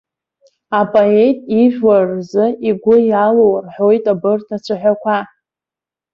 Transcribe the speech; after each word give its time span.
Апоет 0.79 1.37
ижәлар 1.59 2.03
рзы 2.15 2.45
игәы 2.69 2.95
иалоу 3.09 3.53
рҳәоит 3.65 4.05
абарҭ 4.13 4.47
ацәаҳәақәа. 4.55 5.17